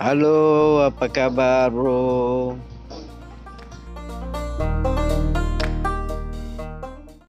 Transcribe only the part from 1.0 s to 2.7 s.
kabar bro?